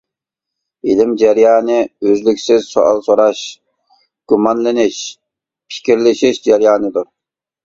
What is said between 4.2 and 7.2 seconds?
گۇمانلىنىش، پىكىرلىشىش جەريانىدۇر.